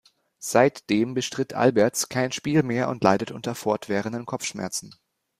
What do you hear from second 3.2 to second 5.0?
unter fortwährenden Kopfschmerzen.